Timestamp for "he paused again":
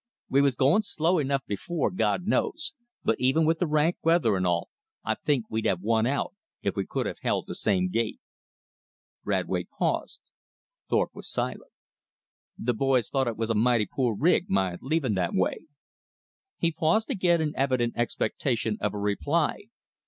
16.57-17.39